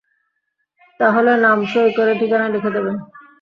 তাহলে 0.99 1.31
নাম 1.43 1.59
সই 1.71 1.89
করে 1.97 2.13
ঠিকানা 2.19 2.47
লিখে 2.53 2.71
দেবেন। 2.75 2.95